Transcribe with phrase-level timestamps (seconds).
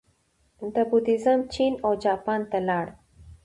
[0.73, 2.85] دا بودیزم چین او جاپان ته لاړ